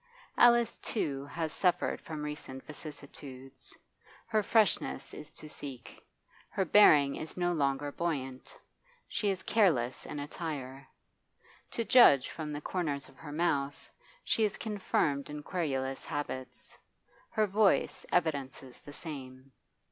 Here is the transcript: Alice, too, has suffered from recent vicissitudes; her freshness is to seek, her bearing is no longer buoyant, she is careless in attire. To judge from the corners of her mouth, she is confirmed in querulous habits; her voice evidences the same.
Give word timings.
Alice, 0.35 0.79
too, 0.79 1.27
has 1.27 1.53
suffered 1.53 2.01
from 2.01 2.23
recent 2.23 2.63
vicissitudes; 2.65 3.77
her 4.25 4.41
freshness 4.41 5.13
is 5.13 5.31
to 5.33 5.47
seek, 5.47 6.03
her 6.49 6.65
bearing 6.65 7.15
is 7.17 7.37
no 7.37 7.53
longer 7.53 7.91
buoyant, 7.91 8.57
she 9.07 9.29
is 9.29 9.43
careless 9.43 10.03
in 10.07 10.17
attire. 10.19 10.87
To 11.69 11.85
judge 11.85 12.29
from 12.31 12.51
the 12.51 12.61
corners 12.61 13.09
of 13.09 13.17
her 13.17 13.31
mouth, 13.31 13.91
she 14.23 14.43
is 14.43 14.57
confirmed 14.57 15.29
in 15.29 15.43
querulous 15.43 16.03
habits; 16.05 16.79
her 17.29 17.45
voice 17.45 18.03
evidences 18.11 18.79
the 18.79 18.93
same. 18.93 19.51